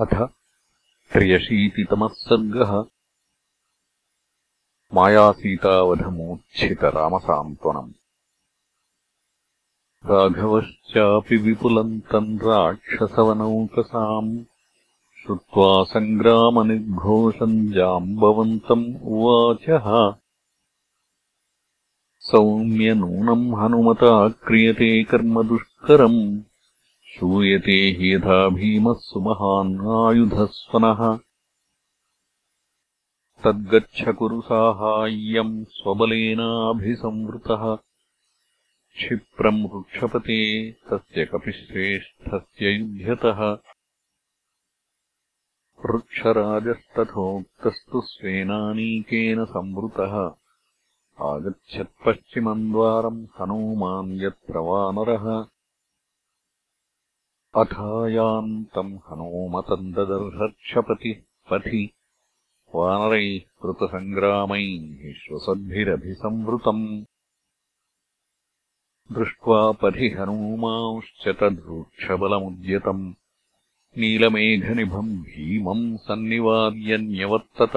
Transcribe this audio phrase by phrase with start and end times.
[0.00, 0.28] अथ
[1.12, 2.84] त्र्यशीतितमः सर्गः
[4.94, 7.92] मायासीतावधमूर्च्छितरामसान्त्वनम्
[10.06, 14.44] राघवश्चापि विपुलम् तम् राक्षसवनौकसाम्।
[15.22, 20.14] श्रुत्वा सङ्ग्रामनिर्घोषम् जाम्बवन्तम् उवाचः।
[22.20, 26.40] सौम्यनूनम् हनुमता क्रियते कर्म दुष्करम्
[27.18, 31.18] श्रूयते हि यथा भीमः सुमहान् आयुधस्वनः
[33.44, 37.78] तद्गच्छ कुरु साहाय्यम् स्वबलेनाभिसंवृतः।
[38.96, 43.58] क्षिप्रम् वृक्षपते तस्य कपिश्रेष्ठस्य युध्यतः।
[45.84, 50.34] वृक्षराजस्तथोक्तस्तु स्वेनानीकेन संवृतः।
[51.26, 55.55] आगच्छत्पश्चिमम् द्वारम् हनूमान् यत्र वानरः
[57.60, 61.20] अथायान्तम् हनूमतम् ददर्हर्षपतिः
[61.50, 61.82] पथि
[62.74, 67.04] वानरैः कृतसङ्ग्रामैः श्वसद्भिरभिसंवृतम्
[69.12, 73.04] दृष्ट्वा पथि हनूमांश्च तद्वृक्षबलमुद्यतम्
[73.98, 77.76] नीलमेघनिभम् भीमम् सन्निवार्य न्यवर्तत।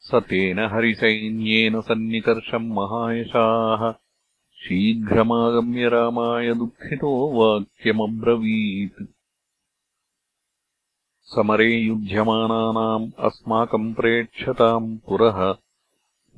[0.00, 4.05] स तेन हरिसैन्येन सन्निकर्षम् महायशाः
[4.66, 9.04] शीघ्रमागम्य रामाय दुःखितो वाक्यमब्रवीत्।
[11.22, 15.54] समरे युध्यमानानाम् अस्माकम् प्रेक्षताम् पुरः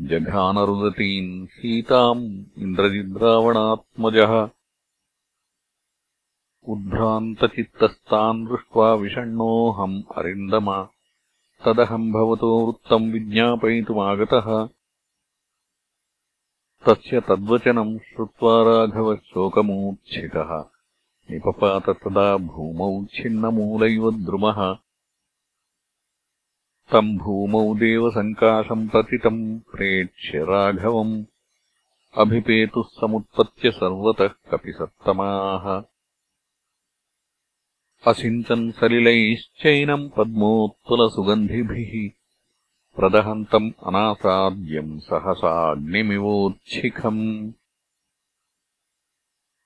[0.01, 4.49] जघानरुदतीम् सीताम् इन्द्रजिद्रावणात्मजः।
[6.69, 10.87] उद्भ्रान्तचित्तस्तान् दृष्ट्वा विषण्णोऽहम् अरिन्दम।
[11.65, 14.69] तदहम् भवतो वृत्तम् विज्ञापयितुमागतः
[16.87, 20.65] तस्य तद्वचनम् श्रुत्वा राघवः शोकमूर्च्छितः
[21.31, 24.77] निपपात तदा भूमौ छिन्नमूलैव द्रुमः।
[26.93, 31.25] तम् भूमौ देवसङ्काशम् प्रतितम् प्रेक्ष्य राघवम्।
[32.19, 35.83] अभिपेतुः समुत्पत्य सर्वतः कपिसत्तमाः।
[38.07, 42.18] असिञ्चन् सलिलैश्चैनम् पद्मोत्पलसुगन्धिभिः
[42.99, 47.53] प्रदहन्तम् अनासाद्यम् सहसाग्निमिवोच्छिखम्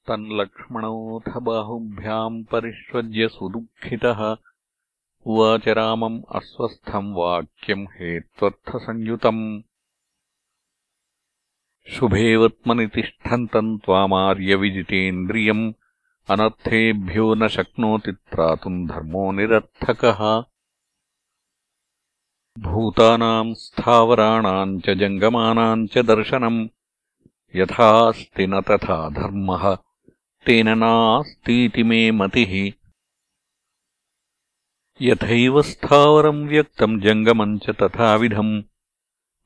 [0.08, 4.36] तन्लक्ष्मणोऽथ बाहुभ्याम् परिष्वज्य सुदुःखितः।
[5.26, 9.62] उवाच रामम् अस्वस्थम् वाक्यम् हेत्वर्थसंयुतम्
[11.88, 15.72] शुभेवत्मनि तिष्ठन्तम् त्वामार्यविजितेन्द्रियम्
[16.30, 20.44] अनर्थेभ्यो न शक्नोति त्रातुम् धर्मो निरर्थकः
[22.58, 26.68] भूतानाम् स्थावराणाम् च जङ्गमानाम् च दर्शनम्।
[27.56, 29.74] यथास्ति न तथा धर्मः
[30.46, 32.72] तेन नास्तीति मे मतिः।
[35.02, 38.62] यथैव स्थावरम् व्यक्तम् जङ्गमम् च तथाविधम्।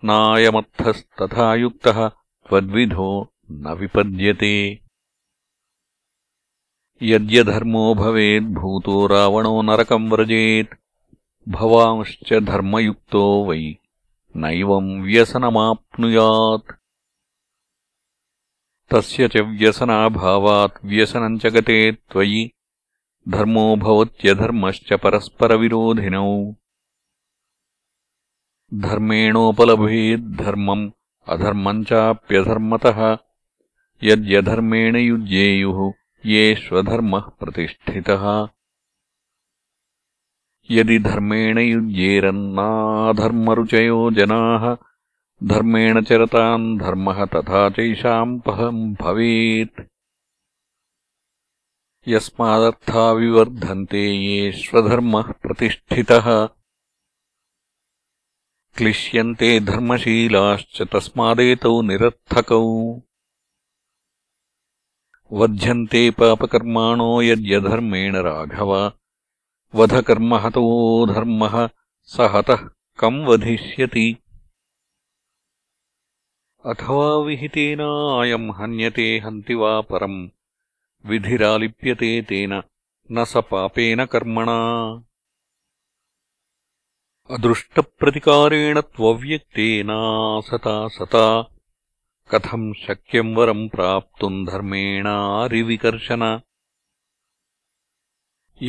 [0.04, 4.80] नायमर्थस्तथा युक्तः त्वद्विधो न विपद्यते।
[7.02, 10.85] यद्यधर्मो भवेद्भूतो रावणो नरकम् व्रजेत्
[11.48, 13.74] भवांश्च धर्मयुक्तो वै
[14.36, 16.72] नैवम् व्यसनमाप्नुयात्।
[18.90, 22.50] तस्य च व्यसनाभावात् व्यसनम् च गते त्वयि।
[23.28, 26.54] धर्मो भवत्यधर्मश्च परस्परविरोधिनौ।
[28.74, 30.90] धर्मेणोपलभेद्धर्मम्
[31.28, 33.18] अधर्मम् चाप्यधर्मतः।
[34.02, 35.92] यद्यधर्मेण युज्येयुः
[36.26, 38.55] येष्वधर्मः प्रतिष्ठितः।
[40.70, 44.76] यदि धर्मेण युज्येरन्नाधर्मरुचयो जनाः
[45.44, 49.80] धर्मेण चरताम् धर्मः तथा चैषाम् पहम् भवेत्।
[52.08, 56.48] यस्मादर्था विवर्धन्ते येष्वधर्मः प्रतिष्ठितः।
[58.76, 63.00] क्लिश्यन्ते धर्मशीलाश्च तस्मादेतौ निरर्थकौ।
[65.32, 68.92] वध्यन्ते पापकर्माणो यद्यधर्मेण राघव
[69.74, 71.68] वधकर्महतो धर्मः
[72.02, 72.68] स हतः
[72.98, 74.16] कम् वधिष्यति?
[76.66, 80.28] अथवा विहितेनायम् हन्यते हन्ति वा परम्
[81.06, 82.62] विधिरालिप्यते तेन
[83.12, 85.02] न स पापेन कर्मणा?
[87.30, 91.50] अदृष्टप्रतिकारेण त्वव्यक्तेनासता सता
[92.30, 96.40] कथम् शक्यम् वरम् प्राप्तुम् धर्मेणारिविकर्शन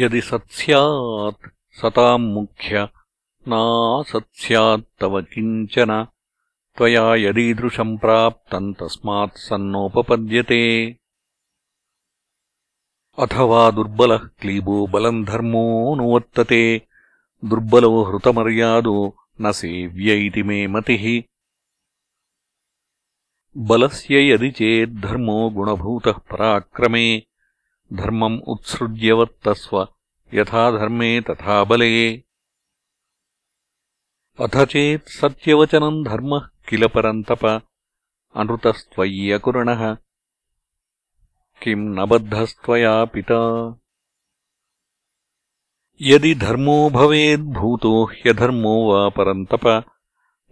[0.00, 1.48] यदि सत्स्यात्
[1.80, 2.86] सताम् मुख्य
[3.52, 5.90] नासत्स्यात्तव किञ्चन
[6.76, 10.62] त्वया यदीदृशम् प्राप्तम् तस्मात् सन्नोपपद्यते
[13.24, 16.62] अथवा दुर्बलः क्लीबो बलम् धर्मोऽनुवर्तते
[17.50, 18.96] दुर्बलो हृतमर्यादो
[19.42, 21.04] न सेव्य इति मे मतिः
[23.68, 27.06] बलस्य यदि चेद्धर्मो गुणभूतः पराक्रमे
[27.93, 29.87] धर्मम् उत्सृज्यवर्तस्व,
[30.33, 32.17] यथा धर्मे तथा बले।
[34.39, 37.45] अथ चेत् सत्यवचनम् धर्मः किल परन्तप,
[38.35, 39.95] अनृतस्त्वय्यकुरणः।
[41.63, 43.73] किम् न बद्धस्त्वया पिता?
[46.01, 49.83] यदि धर्मो भवेद्भूतो ह्यधर्मो वा परन्तप,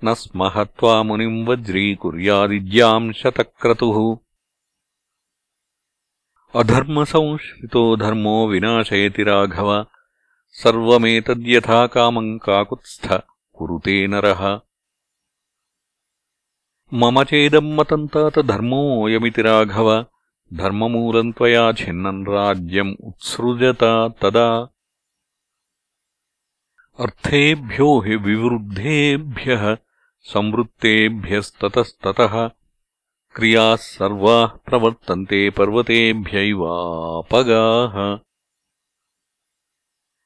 [0.03, 4.24] न स्मः त्वा मुनिम् वज्रीकुर्यादिज्याम् शतक्रतुः।
[6.55, 9.85] अधर्मसंश्रितो धर्मो विनाशयति राघव।
[10.49, 13.23] सर्वमेतद्यथा कामम् काकुत्स्थ
[13.53, 14.59] कुरुते नरः।
[16.93, 20.05] मम चेदम् मतम् तात धर्मोऽयमिति राघव।
[20.53, 24.67] धर्ममूलम् त्वया छिन्नम् राज्यम् उत्सृजता तदा।
[26.99, 29.77] अर्थेभ्यो हि विवृद्धेभ्यः
[30.21, 32.49] संवृत्तेभ्यस्ततस्ततः
[33.35, 38.19] क्रियाः सर्वाः प्रवर्तन्ते पर्वतेभ्यैवापगाः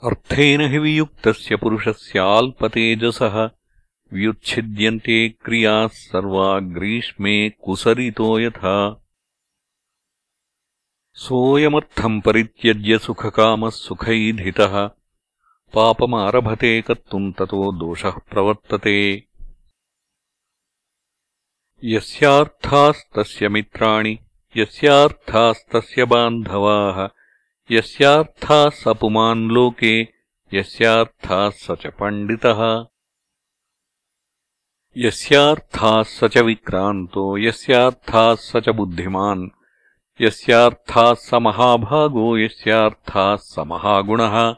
[0.09, 3.49] अर्थेन हि वियुक्तस्य पुरुषस्याल्पतेजसः।
[4.13, 9.03] व्युच्छिद्यन्ते क्रियाः सर्वा ग्रीष्मे कुसरितो यथा।
[11.13, 14.89] सोऽयमर्थम् परित्यज्य सुखकामः सुखैधितः
[15.73, 19.28] पापमारभते कर्तुम् ततो दोषः प्रवर्तते
[21.83, 24.17] यस्यार्थास्तस्य मित्राणि,
[24.57, 27.07] यस्यार्थास्तस्य बान्धवाः
[27.71, 30.01] यस्यार्थाः स पुमान् लोके
[30.53, 32.85] यस्यार्थाः स च पण्डितः
[34.97, 39.47] यस्यार्थाः स च विक्रान्तो यस्यार्थाः स च बुद्धिमान्
[40.21, 44.55] यस्यार्थाः स महाभागो यस्यार्थाः स महागुणः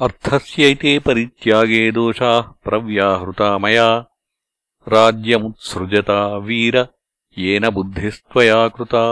[0.00, 4.11] अर्थस्यैते परित्यागे दोषाः प्रव्याहृता मया।
[4.93, 6.75] राज्यमुत्सृजता वीर
[7.37, 9.03] येन बुद्धिस्त्वया कृता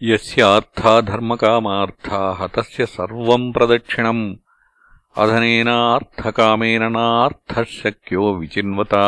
[0.00, 4.22] यस्यार्था धर्मकामार्थाः तस्य सर्वम् प्रदक्षिणम्
[5.22, 9.06] अधनेनार्थकामेन नार्थः शक्यो विचिन्वता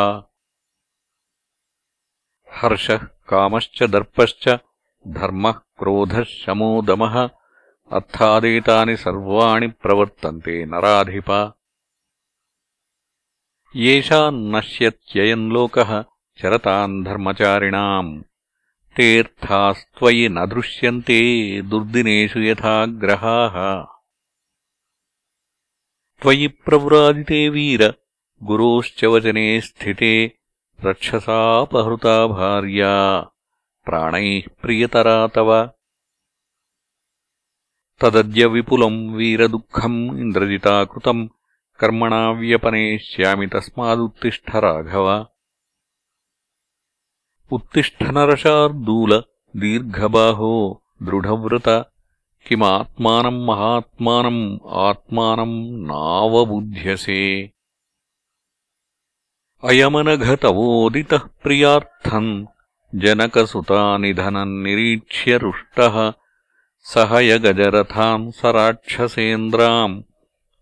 [2.49, 4.47] हर्षः कामश्च दर्पश्च
[5.05, 7.17] धर्मः क्रोधः शमो दमः
[7.91, 11.31] अर्थादेतानि सर्वाणि प्रवर्तन्ते नराधिप
[13.75, 15.91] येषान्नश्यत्ययम् लोकः
[16.41, 18.11] चरताम् धर्मचारिणाम्
[18.97, 21.19] तेऽर्थास्त्वयि न दृश्यन्ते
[21.71, 23.57] दुर्दिनेषु यथा ग्रहाः
[26.21, 27.83] त्वयि प्रव्राजिते वीर
[28.49, 30.13] गुरोश्च वचने स्थिते
[30.85, 32.95] रक्षसापहृता भार्या
[33.85, 35.51] प्राणैः प्रियतरा तव
[38.01, 41.27] तदद्य विपुलम् वीरदुःखम् इन्द्रजिता कृतम्
[41.80, 45.24] कर्मणा व्यपनेष्यामि तस्मादुत्तिष्ठ राघव
[47.52, 49.22] उत्तिष्ठनरशार्दूल
[49.56, 51.68] दीर्घबाहो दृढव्रत
[52.46, 54.58] किमात्मानम् महात्मानम्
[54.88, 57.22] आत्मानम् नावबुध्यसे।
[59.64, 62.46] अयमनघतवोदितः प्रियार्थम्
[62.94, 66.12] जनकसुतानिधनम् निरीक्ष्य रुष्टः
[66.94, 70.02] सह यगजरथाम् स राक्षसेन्द्राम्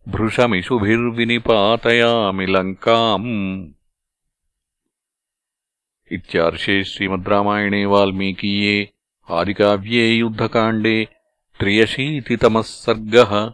[0.09, 3.73] भृशमिषुभिर्विनिपातयामि लङ्काम्।
[6.13, 8.93] इत्यार्षे श्रीमद् रामायणे वाल्मीकीये
[9.31, 11.09] आदिकाव्ये युद्धकाण्डे
[11.61, 13.53] त्र्यशीतितमः सर्गः